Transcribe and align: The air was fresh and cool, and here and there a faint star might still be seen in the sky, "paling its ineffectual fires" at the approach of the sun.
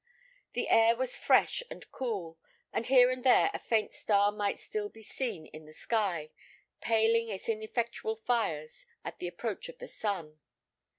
The 0.53 0.67
air 0.67 0.95
was 0.95 1.15
fresh 1.15 1.61
and 1.69 1.85
cool, 1.91 2.39
and 2.73 2.87
here 2.87 3.11
and 3.11 3.23
there 3.23 3.51
a 3.53 3.59
faint 3.59 3.93
star 3.93 4.31
might 4.31 4.57
still 4.57 4.89
be 4.89 5.03
seen 5.03 5.45
in 5.45 5.65
the 5.65 5.73
sky, 5.73 6.31
"paling 6.81 7.27
its 7.29 7.47
ineffectual 7.47 8.15
fires" 8.15 8.87
at 9.05 9.19
the 9.19 9.27
approach 9.27 9.69
of 9.69 9.77
the 9.77 9.87
sun. 9.87 10.39